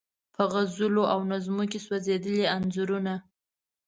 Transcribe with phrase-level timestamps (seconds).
[0.35, 3.13] په غزلو او نظمو کې سولیدلي انځورونه